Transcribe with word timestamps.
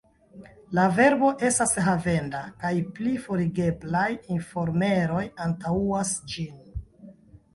La 0.77 0.83
verbo 0.99 1.27
estas 1.49 1.73
havenda, 1.87 2.39
kaj 2.63 2.71
pli 2.95 3.13
forigeblaj 3.27 4.07
informeroj 4.37 5.23
antaŭas 5.45 6.15
ĝin. 6.33 7.13